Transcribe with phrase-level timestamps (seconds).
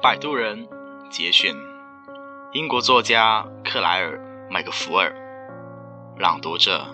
[0.02, 0.66] 《摆渡人》
[1.10, 1.54] 节选，
[2.52, 4.16] 英国作家克莱尔·
[4.50, 5.12] 麦克福尔，
[6.18, 6.86] 朗读者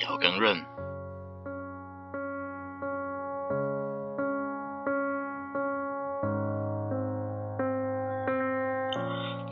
[0.00, 0.56] 姚根润。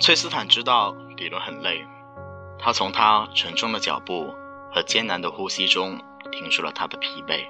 [0.01, 1.87] 崔斯坦知道迪伦很累，
[2.59, 4.35] 他从他沉重的脚步
[4.73, 6.01] 和艰难的呼吸中
[6.33, 7.45] 听出了他的疲惫，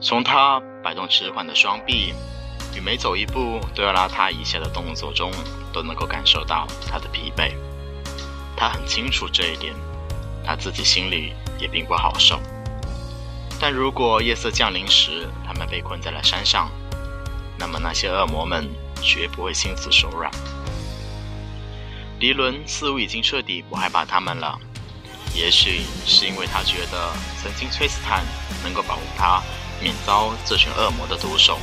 [0.00, 2.14] 从他摆动迟缓的双臂。
[2.74, 5.30] 与每走一步都要拉他一下的动作中，
[5.72, 7.52] 都能够感受到他的疲惫。
[8.56, 9.74] 他很清楚这一点，
[10.44, 12.40] 他自己心里也并不好受。
[13.60, 16.70] 但如果夜色降临时，他们被困在了山上，
[17.58, 18.68] 那么那些恶魔们
[19.00, 20.30] 绝不会心慈手软。
[22.18, 24.58] 迪伦似乎已经彻底不害怕他们了，
[25.34, 27.12] 也许是因为他觉得
[27.42, 28.24] 曾经崔斯坦
[28.62, 29.42] 能够保护他
[29.80, 31.58] 免遭这群恶魔的毒手。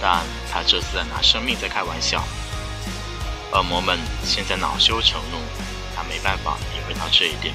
[0.00, 2.22] 但他这次在拿生命在开玩笑。
[3.52, 5.38] 恶魔们现在恼羞成怒，
[5.94, 7.54] 他没办法体会到这一点。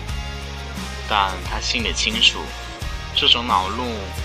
[1.08, 2.40] 但他心里清楚，
[3.16, 3.84] 这种恼怒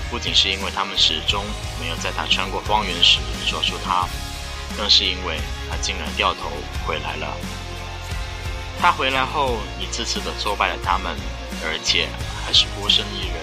[0.08, 1.44] 不仅是因为他们始终
[1.80, 4.06] 没有在他穿过荒原时捉住他，
[4.76, 6.50] 更是因为他竟然掉头
[6.86, 7.36] 回来了。
[8.80, 11.16] 他回来后一次次的挫败了他们，
[11.64, 12.08] 而且
[12.44, 13.36] 还是孤身一人，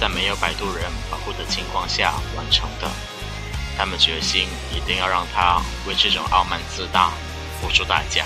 [0.00, 2.90] 在没有摆渡人保护的情况下完成的。
[3.76, 7.10] 他们决心一定要让他为这种傲慢自大
[7.60, 8.24] 付出代价。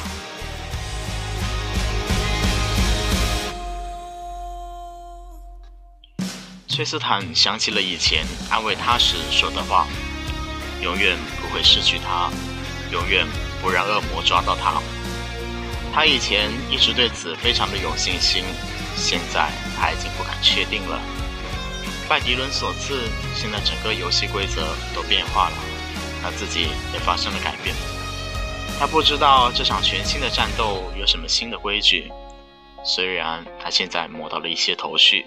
[6.68, 9.86] 崔斯坦想起了以前安慰他时说的话
[10.80, 12.30] ：“永远不会失去他，
[12.92, 13.26] 永远
[13.60, 14.80] 不让恶魔抓到他。”
[15.92, 18.44] 他以前一直对此非常的有信心，
[18.96, 21.00] 现在他已经不敢确定了。
[22.08, 23.02] 拜迪伦所赐，
[23.34, 25.56] 现在整个游戏规则都变化了，
[26.22, 27.76] 他自己也发生了改变。
[28.80, 32.10] 他不知道这场全新的战斗有什么新的规矩，
[32.82, 35.26] 虽然他现在摸到了一些头绪，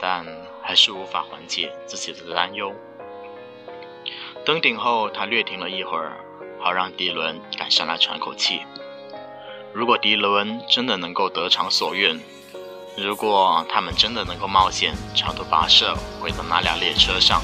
[0.00, 0.24] 但
[0.62, 2.72] 还是无法缓解自己的担忧。
[4.46, 6.16] 登顶后，他略停了一会儿，
[6.62, 8.62] 好让迪伦赶上来喘口气。
[9.74, 12.18] 如果迪伦真的能够得偿所愿，
[12.98, 17.42] 如果他们真的能够冒险长途跋涉回到那辆列车上，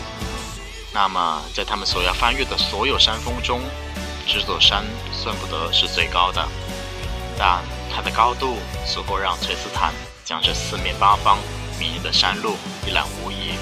[0.94, 3.60] 那么在他们所要翻越的所有山峰中，
[4.26, 6.48] 这座山算不得是最高的，
[7.38, 7.62] 但
[7.94, 9.92] 它的高度足够让崔斯坦
[10.24, 11.38] 将这四面八方
[11.78, 13.52] 迷人的山路一览无遗。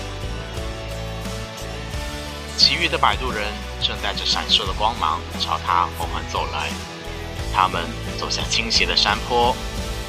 [2.57, 3.53] 其余的摆渡人
[3.83, 6.71] 正带着闪烁的光芒朝他缓缓走来，
[7.53, 7.85] 他们
[8.17, 9.57] 走下倾斜的山坡，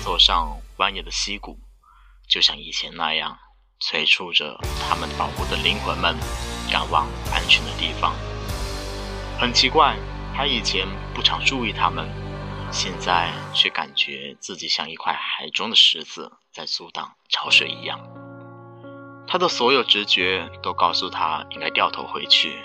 [0.05, 0.47] 走上
[0.77, 1.57] 蜿蜒的溪谷。
[2.31, 3.37] 就像以前那样，
[3.81, 6.15] 催促着他们保护的灵魂们
[6.71, 8.15] 赶往安全的地方。
[9.37, 9.97] 很奇怪，
[10.33, 12.09] 他以前不常注意他们，
[12.71, 17.99] 现在却感觉自己像一块海中的石子在阻挡潮水一样。
[19.27, 22.63] 他的所有直觉都告诉他应该掉头回去，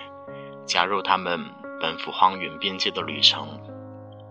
[0.65, 1.45] 加入他们
[1.81, 3.61] 奔赴荒原边界的旅程，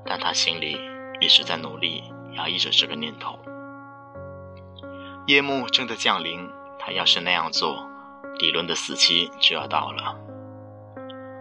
[0.06, 0.79] 但他心里
[1.19, 2.06] 一直在努力
[2.38, 3.38] 压抑着这个念头。
[5.28, 6.47] 夜幕正在降临，
[6.78, 7.90] 他要是那样做，
[8.38, 10.16] 迪伦的死期就要到了。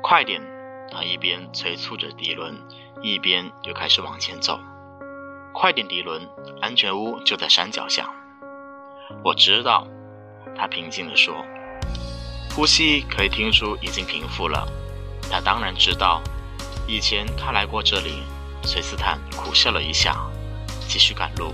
[0.02, 0.40] 快点！
[0.90, 2.56] 他一边催促着迪伦，
[3.02, 4.58] 一边又开始往前走。
[5.52, 6.26] 快点，迪伦！
[6.62, 8.08] 安全屋就在山脚下。
[9.22, 9.86] 我知道，
[10.56, 11.44] 他平静地说，
[12.56, 14.66] 呼吸可以听出已经平复了。
[15.30, 16.22] 他当然知道，
[16.88, 18.22] 以前他来过这里。
[18.62, 20.16] 崔斯坦苦笑了一下，
[20.88, 21.52] 继续赶路。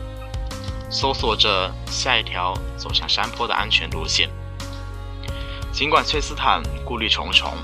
[0.91, 4.29] 搜索着下一条走向山坡的安全路线。
[5.73, 7.55] 尽管崔斯坦顾虑重重，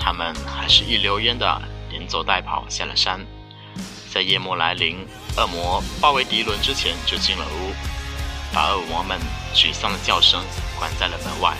[0.00, 3.24] 他们还是一溜烟的连走带跑下了山。
[4.10, 5.06] 在夜幕来临、
[5.36, 7.74] 恶魔包围迪伦之前，就进了屋，
[8.54, 9.20] 把恶魔们
[9.54, 10.42] 沮丧的叫声
[10.78, 11.54] 关在了门外。